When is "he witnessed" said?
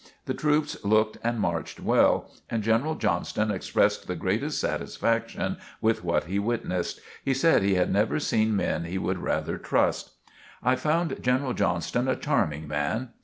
6.23-7.01